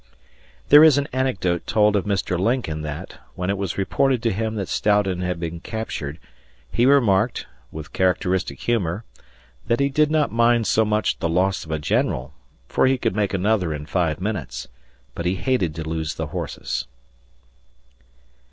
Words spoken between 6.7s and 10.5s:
he remarked, with characteristic humor, that he did not